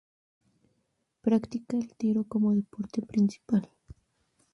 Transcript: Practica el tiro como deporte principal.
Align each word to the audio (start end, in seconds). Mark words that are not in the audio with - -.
Practica 1.21 1.77
el 1.77 1.93
tiro 1.95 2.23
como 2.23 2.55
deporte 2.55 3.03
principal. 3.03 3.69